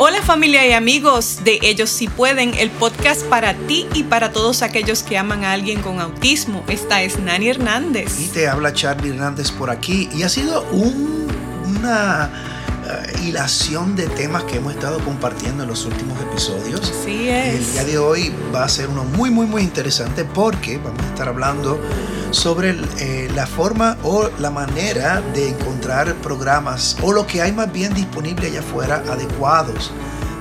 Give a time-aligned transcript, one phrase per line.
[0.00, 4.62] Hola familia y amigos de Ellos Si Pueden, el podcast para ti y para todos
[4.62, 6.62] aquellos que aman a alguien con autismo.
[6.68, 8.20] Esta es Nani Hernández.
[8.20, 10.08] Y te habla Charlie Hernández por aquí.
[10.14, 16.16] Y ha sido una uh, hilación de temas que hemos estado compartiendo en los últimos
[16.22, 16.92] episodios.
[17.04, 17.56] Sí es.
[17.56, 21.08] El día de hoy va a ser uno muy, muy, muy interesante porque vamos a
[21.08, 21.80] estar hablando
[22.30, 25.77] sobre eh, la forma o la manera de encontrar
[26.22, 29.90] programas o lo que hay más bien disponible allá afuera adecuados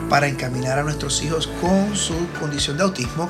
[0.09, 3.29] para encaminar a nuestros hijos con su condición de autismo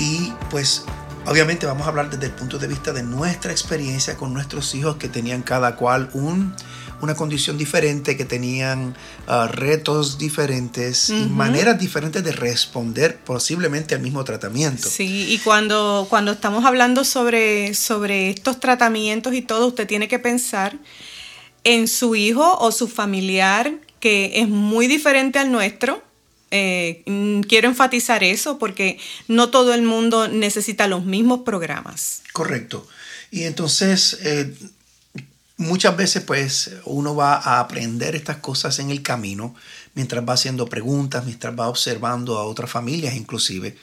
[0.00, 0.84] y pues
[1.24, 4.96] obviamente vamos a hablar desde el punto de vista de nuestra experiencia con nuestros hijos
[4.96, 6.52] que tenían cada cual un
[7.02, 8.96] una condición diferente, que tenían
[9.28, 14.88] uh, retos diferentes y maneras diferentes de responder posiblemente al mismo tratamiento.
[14.88, 20.18] Sí, y cuando, cuando estamos hablando sobre, sobre estos tratamientos y todo, usted tiene que
[20.18, 20.78] pensar
[21.66, 26.00] en su hijo o su familiar que es muy diferente al nuestro.
[26.52, 32.22] Eh, mm, quiero enfatizar eso porque no todo el mundo necesita los mismos programas.
[32.32, 32.86] Correcto.
[33.32, 34.54] Y entonces eh,
[35.56, 39.56] muchas veces pues uno va a aprender estas cosas en el camino
[39.94, 43.76] mientras va haciendo preguntas, mientras va observando a otras familias inclusive.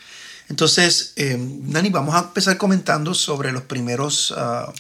[0.48, 4.72] Entonces, eh, Nani, vamos a empezar comentando sobre los primeros uh,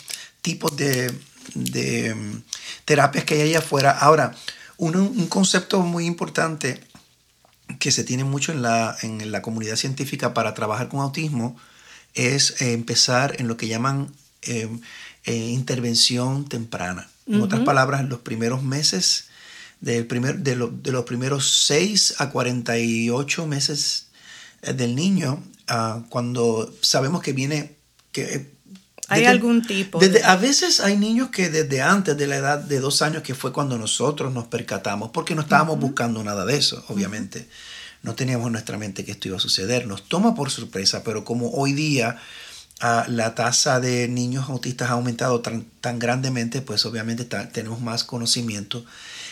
[0.42, 1.12] tipos de,
[1.54, 2.42] de um,
[2.86, 3.92] terapias que hay allá afuera.
[3.92, 4.36] Ahora,
[4.78, 6.82] un, un, concepto muy importante
[7.80, 11.56] que se tiene mucho en la, en la comunidad científica para trabajar con autismo
[12.14, 14.14] es eh, empezar en lo que llaman
[14.44, 14.70] eh,
[15.26, 17.10] eh, intervención temprana.
[17.26, 19.30] En otras palabras, los primeros meses,
[19.80, 24.08] del primer, de, de, los primeros 6 a 48 meses
[24.62, 27.76] eh, del niño, uh, cuando sabemos que viene...
[28.12, 28.53] Que,
[29.10, 30.00] ¿Hay desde, algún tipo?
[30.00, 30.24] Desde, de...
[30.24, 33.52] A veces hay niños que desde antes de la edad de dos años, que fue
[33.52, 35.82] cuando nosotros nos percatamos, porque no estábamos uh -huh.
[35.82, 37.40] buscando nada de eso, obviamente.
[37.40, 38.04] Uh -huh.
[38.04, 39.88] No teníamos en nuestra mente que esto iba a suceder.
[39.88, 42.18] Nos toma por sorpresa, pero como hoy día
[42.82, 48.04] Uh, la tasa de niños autistas ha aumentado tan, tan grandemente, pues obviamente tenemos más
[48.04, 48.84] conocimiento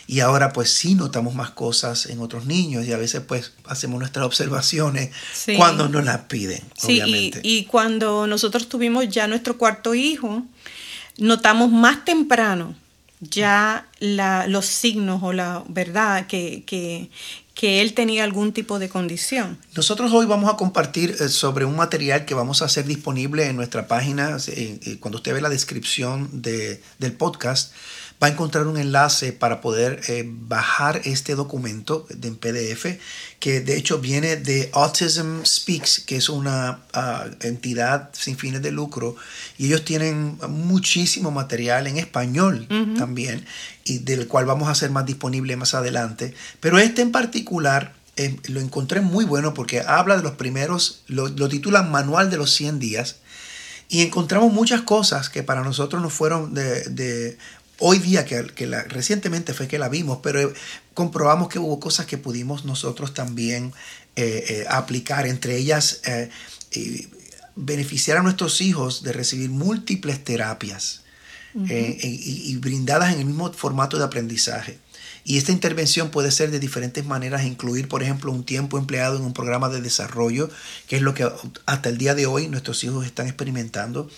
[0.08, 4.00] y ahora pues sí notamos más cosas en otros niños y a veces pues hacemos
[4.00, 5.56] nuestras observaciones sí.
[5.56, 6.62] cuando nos las piden.
[6.78, 7.40] Sí, obviamente.
[7.44, 10.44] Y, y, cuando nosotros tuvimos ya nuestro cuarto hijo,
[11.18, 12.76] notamos más temprano
[13.22, 17.12] ya la, los signos o la verdad que, que,
[17.54, 19.60] que él tenía algún tipo de condición.
[19.76, 23.56] Nosotros hoy vamos a compartir eh, sobre un material que vamos a hacer disponible en
[23.56, 24.38] nuestra página.
[24.48, 27.74] Eh, eh, cuando usted ve la descripción de, del podcast,
[28.22, 33.00] va a encontrar un enlace para poder eh, bajar este documento en PDF,
[33.40, 38.72] que de hecho viene de Autism Speaks, que es una uh, entidad sin fines de
[38.72, 39.16] lucro,
[39.58, 42.98] y ellos tienen muchísimo material en español uh -huh.
[42.98, 43.46] también,
[43.86, 46.36] y del cual vamos a hacer más disponible más adelante.
[46.60, 51.28] Pero este en particular eh, lo encontré muy bueno porque habla de los primeros, lo,
[51.28, 53.16] lo titula Manual de los 100 días,
[53.92, 57.38] y encontramos muchas cosas que para nosotros nos fueron de, de
[57.82, 60.54] hoy día, que, que la, recientemente fue que la vimos, pero
[60.94, 63.74] comprobamos que hubo cosas que pudimos nosotros también
[64.16, 66.30] eh, eh, aplicar, entre ellas eh,
[67.56, 71.02] beneficiar a nuestros hijos de recibir múltiples terapias
[71.54, 71.98] uh -huh.
[72.02, 74.78] y, y, brindadas en el mismo formato de aprendizaje.
[75.24, 79.24] Y esta intervención puede ser de diferentes maneras, incluir, por ejemplo, un tiempo empleado en
[79.24, 80.50] un programa de desarrollo,
[80.88, 81.30] que es lo que
[81.66, 84.10] hasta el día de hoy nuestros hijos están experimentando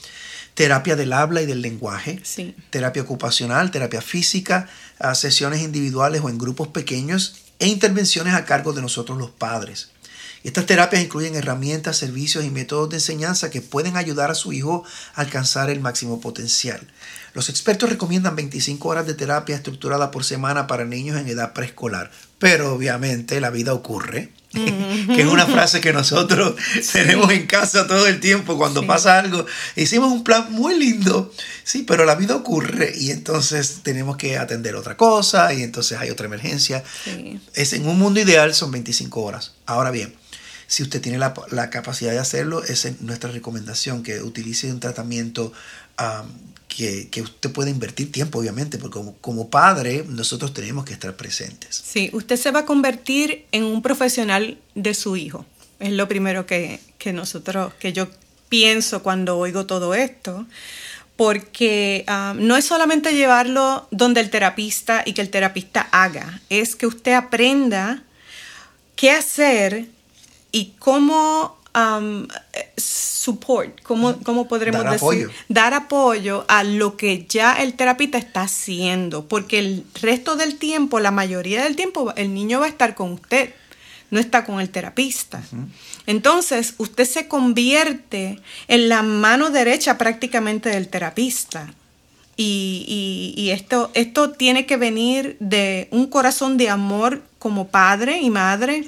[0.54, 2.56] terapia del habla y del lenguaje, sí.
[2.70, 4.70] terapia ocupacional, terapia física,
[5.14, 9.90] sesiones individuales o en grupos pequeños e intervenciones a cargo de nosotros los padres.
[10.44, 14.84] Estas terapias incluyen herramientas, servicios y métodos de enseñanza que pueden ayudar a su hijo
[15.16, 16.86] a alcanzar el máximo potencial.
[17.34, 22.12] Los expertos recomiendan 25 horas de terapia estructurada por semana para niños en edad preescolar,
[22.38, 26.92] pero obviamente la vida ocurre que es una frase que nosotros sí.
[26.94, 28.88] tenemos en casa todo el tiempo cuando sí.
[28.88, 29.48] pasa algo.
[29.76, 31.34] Hicimos un plan muy lindo,
[31.64, 36.12] sí, pero la vida ocurre y entonces tenemos que atender otra cosa y entonces hay
[36.12, 36.84] otra emergencia.
[37.04, 37.42] Sí.
[37.56, 39.54] Es en un mundo ideal son 25 horas.
[39.66, 40.14] Ahora bien,
[40.68, 44.80] si usted tiene la, la capacidad de hacerlo, esa es nuestra recomendación, que utilice un
[44.80, 45.52] tratamiento
[46.00, 50.94] um, que, que, usted puede invertir tiempo, obviamente, porque como, como, padre nosotros tenemos que
[50.94, 51.84] estar presentes.
[51.86, 55.46] Sí, usted se va a convertir en un profesional de su hijo.
[55.80, 58.08] Es lo primero que, que nosotros, que yo
[58.50, 60.46] pienso cuando oigo todo esto,
[61.16, 66.76] porque um, no es solamente llevarlo donde el terapista y que el terapista haga, es
[66.76, 68.04] que usted aprenda
[68.96, 69.88] qué hacer
[70.52, 72.28] y cómo um,
[72.78, 75.04] support, ¿cómo, cómo podremos Dar decir?
[75.06, 75.30] apoyo.
[75.50, 81.00] Dar apoyo a lo que ya el terapista está haciendo, porque el resto del tiempo,
[81.00, 83.54] la mayoría del tiempo, el niño va a estar con usted,
[84.12, 85.42] no está con el terapista.
[86.06, 91.74] Entonces, usted se convierte en la mano derecha prácticamente del terapista.
[92.36, 92.86] Y,
[93.38, 98.30] y- y esto, esto tiene que venir de un corazón de amor como padre y
[98.32, 98.86] madre,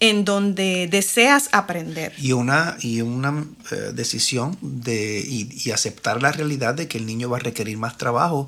[0.00, 2.12] en donde deseas aprender.
[2.18, 7.30] Y una, y una eh, decisión de, y, aceptar la realidad de que el niño
[7.30, 8.46] va a requerir más trabajo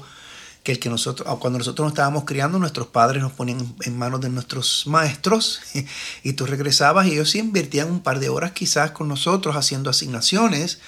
[0.62, 4.20] que el que nosotros, cuando nosotros nos estábamos criando, nuestros padres nos ponían en manos
[4.20, 5.60] de nuestros maestros
[6.22, 9.88] y tú regresabas y ellos sí invertían un par de horas quizás con nosotros haciendo
[9.88, 10.80] asignaciones,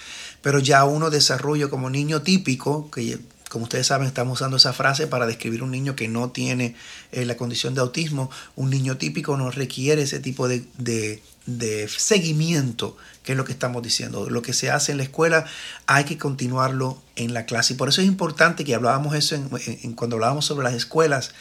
[0.43, 3.19] pero ya uno desarrollo como niño típico, que
[3.51, 6.77] como ustedes saben estamos usando esa frase para describir un niño que no tiene
[7.11, 12.97] eh, la condición de autismo, un niño típico no requiere ese tipo de, de, seguimiento,
[13.25, 14.31] que es lo que estamos diciendo.
[14.31, 15.47] Lo que se hace en la escuela
[15.87, 17.73] hay que continuarlo en la clase.
[17.73, 21.33] Y por eso es importante que hablábamos eso en- cuando hablábamos sobre las escuelas,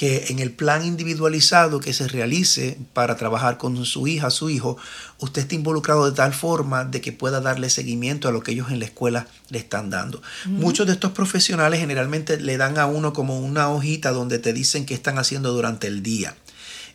[0.00, 4.78] que en el plan individualizado que se realice para trabajar con su hija, su hijo,
[5.18, 8.70] usted esté involucrado de tal forma de que pueda darle seguimiento a lo que ellos
[8.70, 10.22] en la escuela le están dando.
[10.46, 14.86] Muchos de estos profesionales generalmente le dan a uno como una hojita donde te dicen
[14.86, 16.34] qué están haciendo durante el día.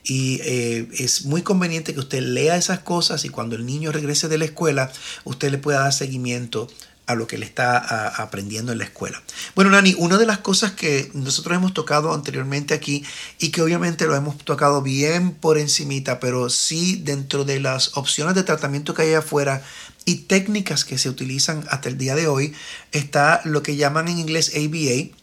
[0.04, 4.28] Y eh, es muy conveniente que usted lea esas cosas y cuando el niño regrese
[4.30, 4.92] de la escuela,
[5.26, 6.68] usted le pueda dar seguimiento
[7.08, 9.22] a lo que le está aprendiendo en la escuela.
[9.54, 13.06] Bueno, Nani, una de las cosas que nosotros hemos tocado anteriormente aquí
[13.40, 18.36] y que obviamente lo hemos tocado bien por encimita, pero sí dentro de las opciones
[18.36, 19.64] de tratamiento que hay afuera
[20.06, 22.54] y técnicas que se utilizan hasta el día de hoy,
[22.92, 25.16] está lo que llaman en inglés ABA,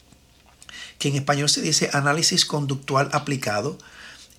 [0.99, 3.79] que en español se dice análisis conductual aplicado,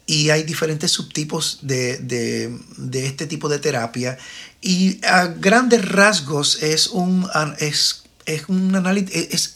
[0.05, 4.17] y hay diferentes subtipos de, de- de este tipo de terapia,
[4.61, 7.27] y a grandes rasgos es un,
[7.59, 9.55] es, es un análisis, es,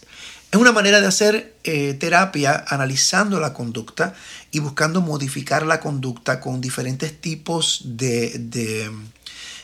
[0.51, 4.13] es una manera de hacer eh, terapia analizando la conducta
[4.51, 8.89] y buscando modificar la conducta con diferentes tipos de, de-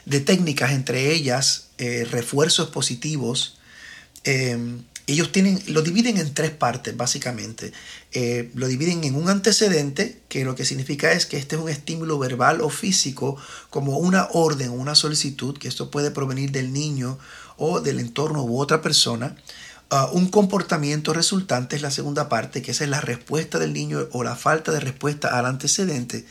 [0.06, 3.58] de técnicas, entre ellas eh, refuerzos positivos,
[4.26, 4.58] eh,
[5.06, 7.74] ellos tienen, lo dividen en tres partes, básicamente.
[8.14, 11.70] Eh, lo dividen en un antecedente, que lo que significa es que este es un
[11.70, 13.36] estímulo verbal o físico,
[13.70, 17.20] como una orden o una solicitud, que esto puede provenir del niño
[17.58, 19.36] o del entorno u otra persona.
[19.90, 24.08] Ah, un comportamiento resultante es la segunda parte, que esa es la respuesta del niño
[24.12, 26.26] o la falta de respuesta al antecedente.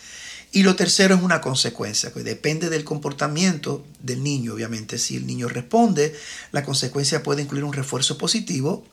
[0.55, 4.99] Y lo tercero es una consecuencia, que depende del comportamiento del niño, obviamente.
[4.99, 6.15] Si el niño responde,
[6.53, 8.85] la consecuencia puede incluir un refuerzo positivo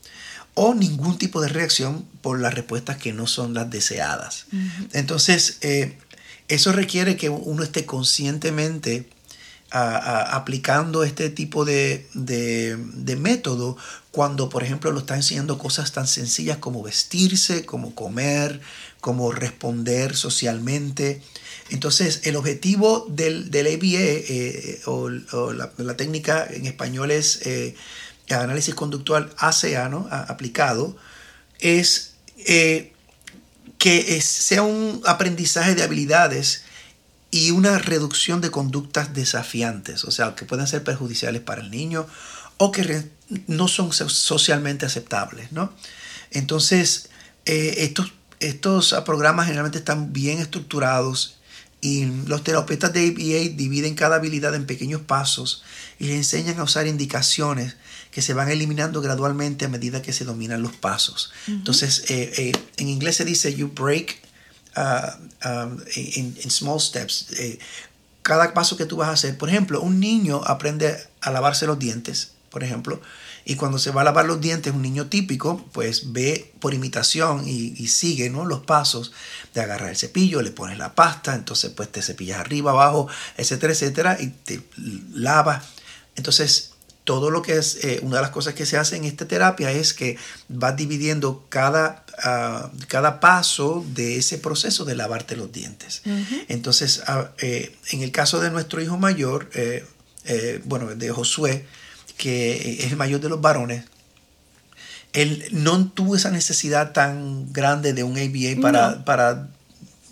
[0.54, 4.46] o ningún tipo de reacción por las respuestas que no son las deseadas.
[4.94, 5.98] Entonces, eh,
[6.48, 9.10] eso requiere que uno esté conscientemente
[9.72, 13.78] a- a- aplicando este tipo de, de- de método
[14.12, 18.62] cuando, por ejemplo, lo está enseñando cosas tan sencillas como vestirse, como comer,
[19.02, 21.22] como responder socialmente.
[21.70, 27.76] Entonces, el objetivo del, del ABA eh, o, la, técnica en español es eh,
[28.30, 29.86] análisis conductual ACA,
[30.28, 30.98] aplicado,
[31.60, 32.16] es
[32.46, 32.94] eh,
[33.78, 36.64] que sea un aprendizaje de habilidades
[37.32, 42.08] y una reducción de conductas desafiantes, o sea, que pueden ser perjudiciales para el niño
[42.58, 43.08] o que
[43.48, 45.72] no son so- socialmente aceptables, ¿no?
[46.32, 47.10] Entonces,
[47.46, 51.40] estos, estos programas generalmente están bien estructurados
[51.82, 55.64] y los terapeutas de ABA dividen cada habilidad en pequeños pasos
[55.98, 57.76] y le enseñan a usar indicaciones
[58.12, 61.32] que se van eliminando gradualmente a medida que se dominan los pasos.
[61.48, 64.20] Entonces, eh, eh, en inglés se dice you break
[64.76, 67.28] uh, um, in, in small steps.
[67.38, 67.60] Eh,
[68.24, 69.38] cada paso que tú vas a hacer.
[69.38, 73.02] Por ejemplo, un niño aprende a lavarse los dientes, por ejemplo,
[73.50, 77.48] y cuando se va a lavar los dientes, un niño típico, pues ve por imitación
[77.48, 78.46] y, y sigue ¿no?
[78.46, 79.12] los pasos
[79.56, 83.74] de agarrar el cepillo, le pones la pasta, entonces pues te cepillas arriba, abajo, etcétera,
[83.74, 84.62] etcétera, y te
[85.16, 85.66] lavas.
[86.16, 86.74] Entonces,
[87.06, 89.72] todo lo que es, eh, una de las cosas que se hace en esta terapia
[89.72, 90.16] es que
[90.48, 96.04] vas dividiendo cada, ah, cada paso de ese proceso de lavarte los dientes.
[96.50, 99.84] Entonces, ah, eh, en el caso de nuestro hijo mayor, eh,
[100.66, 101.66] bueno, de Josué,
[102.20, 103.86] que es el mayor de los varones,
[105.14, 109.06] él no tuvo esa necesidad tan grande de un ABA para, No.
[109.06, 109.50] para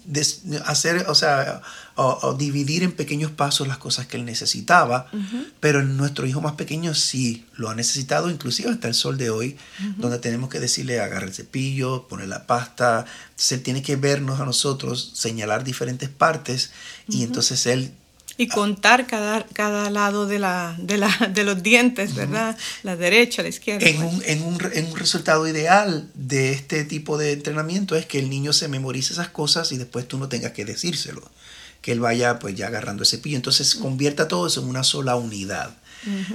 [0.06, 1.62] des- hacer, o sea,
[1.96, 5.08] o, o dividir en pequeños pasos las cosas que él necesitaba,
[5.60, 9.30] pero en nuestro hijo más pequeño sí lo ha necesitado, inclusive hasta el sol de
[9.30, 9.58] hoy,
[9.98, 14.40] donde tenemos que decirle agarra el cepillo, poner la pasta, entonces él tiene que vernos
[14.40, 16.72] a nosotros, señalar diferentes partes
[17.10, 17.92] y entonces él
[18.38, 22.58] Y contar cada, cada lado de, la, de, la, de los dientes, ¿verdad?
[22.84, 23.88] La derecha, la izquierda.
[23.88, 28.20] En un, en, un, en un resultado ideal de este tipo de entrenamiento es que
[28.20, 31.30] el niño se memorice esas cosas y después tú no tengas que decírselo.
[31.82, 33.38] Que él vaya pues ya agarrando ese pillo.
[33.38, 35.76] Entonces convierta todo eso en una sola unidad.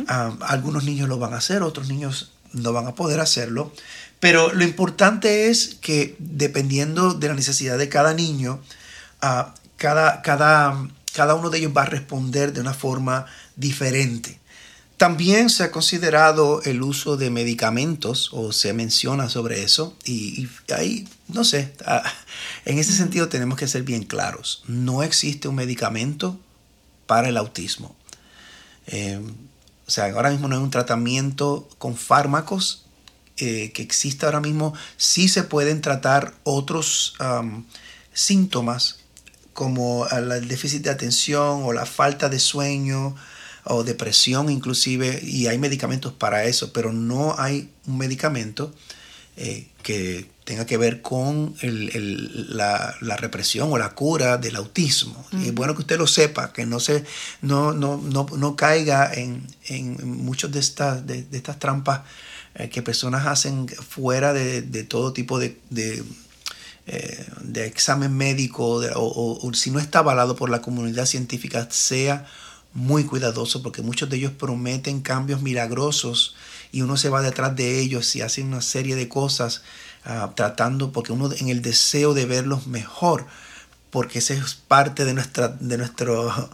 [0.08, 3.72] Ah, algunos niños lo van a hacer, otros niños no van a poder hacerlo.
[4.20, 8.60] Pero lo importante es que dependiendo de la necesidad de cada niño,
[9.22, 13.26] uh, cada, cada, cada uno de ellos va a responder de una forma
[13.56, 14.40] diferente.
[14.96, 21.08] También se ha considerado el uso de medicamentos o se menciona sobre eso y, ahí,
[21.26, 22.04] no sé, ah,
[22.64, 24.62] en ese sentido tenemos que ser bien claros.
[24.68, 26.38] No existe un medicamento
[27.06, 27.96] para el autismo.
[28.86, 29.20] Eh,
[29.86, 32.86] o sea, ahora mismo no hay un tratamiento con fármacos
[33.38, 34.72] eh, que exista ahora mismo.
[34.96, 37.14] Sí se pueden tratar otros
[38.12, 39.01] síntomas
[39.52, 43.14] como el déficit de atención o la falta de sueño
[43.64, 48.74] o depresión inclusive, y hay medicamentos para eso, pero no hay un medicamento
[49.36, 55.24] eh, que tenga que ver con la, represión o la cura del autismo.
[55.32, 57.04] Y es bueno que usted lo sepa, que no, se,
[57.40, 59.46] no, no, no, caiga en,
[60.04, 62.02] muchas de estas, de, estas trampas
[62.56, 65.56] eh, que personas hacen fuera de, todo tipo de,
[66.86, 72.26] eh, de examen médico o, si no está avalado por la comunidad científica, sea
[72.74, 76.34] muy cuidadoso porque muchos de ellos prometen cambios milagrosos
[76.72, 79.62] y uno se va detrás de ellos y hace una serie de cosas
[80.04, 83.26] ah, tratando, porque uno en el deseo de verlos mejor,
[83.90, 86.50] porque ese es parte de, nuestra, de nuestro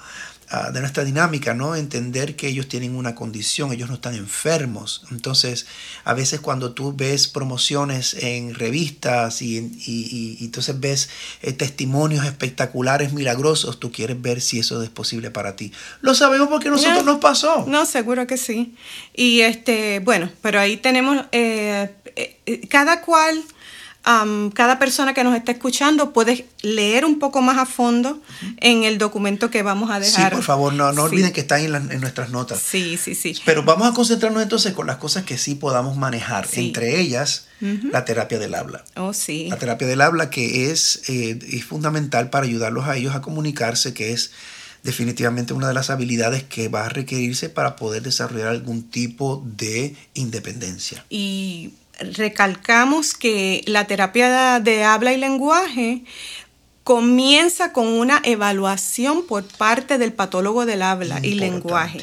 [0.51, 1.77] Ah, de nuestra dinámica, ¿no?
[1.77, 5.05] Entender que ellos tienen una condición, ellos no están enfermos.
[5.11, 5.67] Entonces,
[6.05, 11.11] a veces cuando tú ves promociones en revistas y, y, entonces ves
[11.43, 15.71] eh, testimonios espectaculares, milagrosos, tú quieres ver si eso es posible para ti.
[16.01, 17.67] Lo sabemos porque a nosotros nos pasó.
[17.69, 18.75] No, seguro que sí.
[19.15, 23.45] Y este, bueno, pero ahí tenemos, eh, eh, cada cual
[24.03, 28.23] cada persona que nos está escuchando puede leer un poco más a fondo
[28.59, 30.31] en el documento que vamos a dejar.
[30.31, 32.61] Sí, por favor, no, no olviden que está en, en, nuestras notas.
[32.61, 33.37] Sí, sí, sí.
[33.45, 38.05] Pero vamos a concentrarnos entonces con las cosas que sí podamos manejar, entre ellas la
[38.05, 38.85] terapia del habla.
[38.97, 39.49] Oh, sí.
[39.51, 43.95] La terapia del habla que es, eh, es fundamental para ayudarlos a ellos a comunicarse,
[43.95, 44.31] que es
[44.83, 49.97] definitivamente una de las habilidades que va a requerirse para poder desarrollar algún tipo de
[50.15, 51.05] independencia.
[51.11, 56.05] Y recalcamos que la terapia de habla y lenguaje
[56.89, 61.99] comienza con una evaluación por parte del patólogo del habla y lenguaje.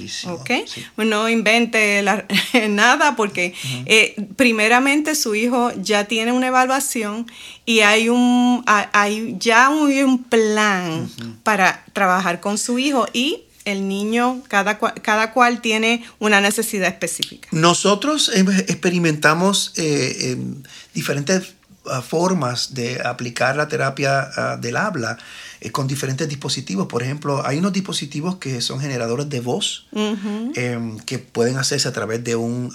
[0.96, 2.06] No invente
[2.70, 3.56] nada porque
[3.88, 7.25] eh, primeramente su hijo ya tiene una evaluación
[7.66, 11.10] y hay, un, hay ya un, plan
[11.42, 17.48] para trabajar con su hijo y el niño, cada, cada cual tiene una necesidad específica.
[17.51, 21.55] Nosotros experimentamos eh, em, diferentes
[21.88, 25.17] ah, formas de aplicar la terapia ah, del habla
[25.60, 26.88] eh, con diferentes dispositivos.
[26.88, 31.93] Por ejemplo, hay unos dispositivos que son generadores de voz em, que pueden hacerse a
[31.93, 32.72] través de un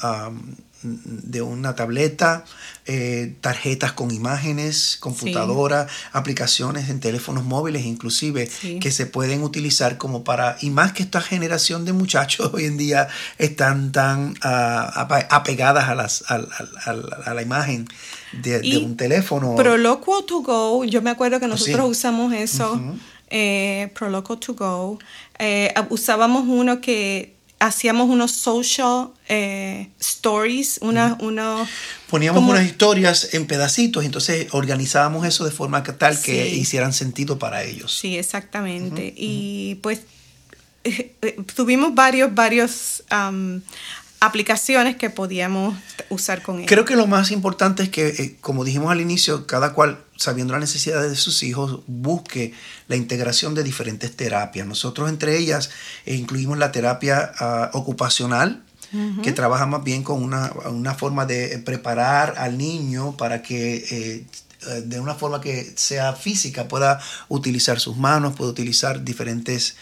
[0.82, 2.44] de una tableta,
[2.86, 10.24] eh, tarjetas con imágenes, computadora, aplicaciones en teléfonos móviles inclusive, que se pueden utilizar como
[10.24, 13.08] para, y más que esta generación de muchachos hoy en día
[13.38, 17.86] están tan uh, apegadas a, las, a, la imagen
[18.32, 19.56] de, un teléfono.
[19.56, 22.80] Proloquo to go, yo me acuerdo que nosotros usamos eso,
[23.28, 24.98] eh, Proloquo to go,
[25.38, 31.16] eh, usábamos uno que hacíamos unos social eh, stories, una,
[32.08, 37.62] Poníamos unas historias en pedacitos, entonces organizábamos eso de forma tal que hicieran sentido para
[37.62, 37.96] ellos.
[37.96, 39.14] Sí, exactamente.
[39.16, 40.00] y pues
[40.82, 43.04] eh, eh, tuvimos varios, varios
[44.20, 45.76] aplicaciones que podíamos
[46.10, 46.68] usar con ellos.
[46.68, 50.60] Creo que lo más importante es que, como dijimos al inicio, cada cual sabiendo las
[50.60, 52.52] necesidades de sus hijos, busque
[52.88, 54.66] la integración de diferentes terapias.
[54.66, 55.70] Nosotros entre ellas
[56.04, 58.62] eh, incluimos la terapia ah, ocupacional,
[59.22, 64.24] que trabaja más bien con una, forma de preparar al niño para que eh, eh,
[64.84, 69.76] de una forma que sea física pueda utilizar sus manos, pueda utilizar diferentes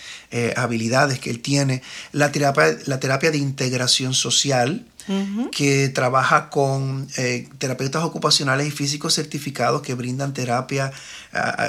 [0.57, 1.83] habilidades que él tiene.
[2.13, 4.85] La terapia, la terapia de integración social,
[5.53, 10.93] que trabaja con eh, terapeutas ocupacionales y físicos certificados que brindan terapia,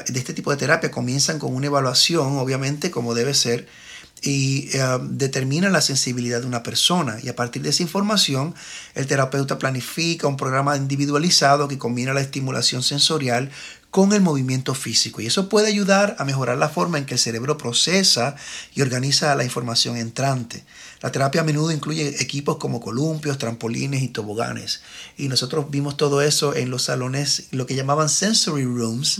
[0.08, 0.92] de este tipo de terapia.
[0.92, 3.68] Comienzan con una evaluación, obviamente, como debe ser,
[4.22, 7.18] y eh, determinan la sensibilidad de una persona.
[7.22, 8.54] Y a partir de esa información,
[8.96, 13.50] el terapeuta planifica un programa individualizado que combina la estimulación sensorial
[13.92, 17.20] con el movimiento físico y eso puede ayudar a mejorar la forma en que el
[17.20, 18.36] cerebro procesa
[18.76, 20.64] y organiza la información entrante.
[21.02, 24.82] La terapia a menudo incluye equipos como columpios, trampolines y toboganes.
[25.18, 29.20] Y nosotros vimos todo eso en los salones, lo que llamaban sensory rooms,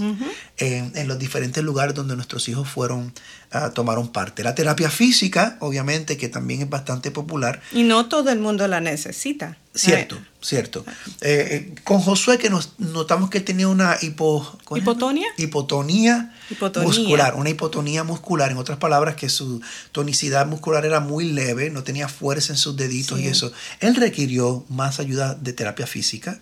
[0.58, 3.14] en, en, los diferentes lugares donde nuestros hijos fueron,
[3.54, 4.44] uh, tomaron parte.
[4.44, 7.62] La terapia física, obviamente, que también es bastante popular.
[7.72, 9.58] Y no todo el mundo la necesita.
[9.74, 10.20] Cierto, eh.
[10.42, 10.84] cierto.
[11.22, 15.28] Eh, con Josué que nos notamos que tenía una hipo, hipotonía.
[15.38, 16.34] hipotonía,
[16.82, 21.84] muscular, una hipotonía muscular, en otras palabras que su tonicidad muscular era muy leve, no
[21.84, 23.52] tenía fuerza en sus deditos y eso.
[23.80, 26.40] Él requirió más ayuda de terapia física.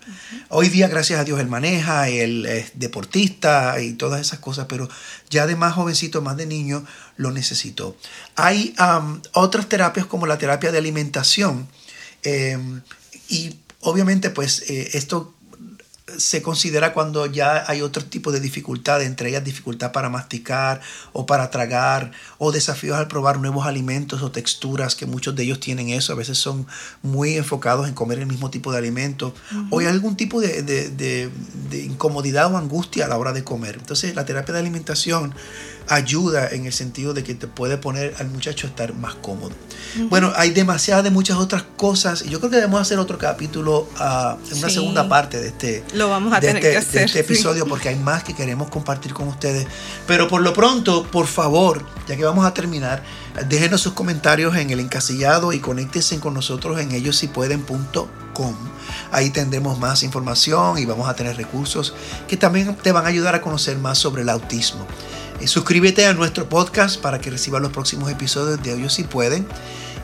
[0.48, 4.88] Hoy día, gracias a Dios, él maneja, él es deportista y todas esas cosas, pero
[5.30, 6.84] ya de más jovencito, más de niño,
[7.16, 7.96] lo necesitó.
[8.36, 11.68] Hay um, otras terapias como la terapia de alimentación.
[12.22, 12.58] Eh,
[13.28, 15.34] y obviamente pues eh, esto
[16.18, 20.80] se considera cuando ya hay otro tipo de dificultad, entre ellas dificultad para masticar
[21.12, 25.60] o para tragar, o desafíos al probar nuevos alimentos o texturas, que muchos de ellos
[25.60, 26.66] tienen eso, a veces son
[27.02, 29.32] muy enfocados en comer el mismo tipo de alimento,
[29.70, 33.76] o hay algún tipo de, de, de, incomodidad o angustia a la hora de comer.
[33.78, 35.34] Entonces la terapia de alimentación
[35.88, 39.52] ayuda en el sentido de que te puede poner al muchacho a estar más cómodo.
[40.10, 43.88] Bueno, hay demasiadas de muchas otras cosas y yo creo que debemos hacer otro capítulo
[43.98, 47.00] uh, en una segunda parte de este, Lo vamos a de, tener este, que hacer,
[47.00, 49.66] de este episodio porque hay más que queremos compartir con ustedes.
[50.06, 53.02] Pero por lo pronto, por favor, ya que vamos a terminar,
[53.48, 58.54] déjenos sus comentarios en el encasillado y conéctense con nosotros en ellos si pueden.com.
[59.10, 61.94] Ahí tendremos más información y vamos a tener recursos
[62.26, 64.86] que también te van a ayudar a conocer más sobre el autismo.
[65.46, 69.46] Suscríbete a nuestro podcast para que recibas los próximos episodios de ellos si pueden.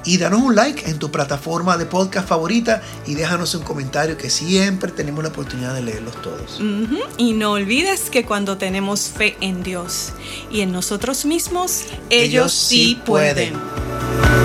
[0.06, 4.28] Y danos un like en tu plataforma de podcast favorita y déjanos un comentario que
[4.28, 6.60] siempre tenemos la oportunidad de leerlos todos.
[6.60, 7.02] Uh -huh.
[7.16, 10.12] Y no olvides que cuando tenemos fe en Dios
[10.50, 13.54] y en nosotros mismos, ellos, ellos sí pueden.
[13.54, 14.43] pueden.